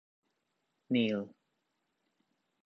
[0.93, 1.17] นีล